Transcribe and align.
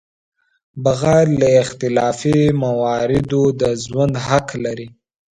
بغیر 0.83 1.27
له 1.41 1.47
اختلافي 1.63 2.39
مواردو 2.63 3.43
د 3.61 3.61
ژوند 3.83 4.13
حق 4.27 4.47
لري. 4.63 4.87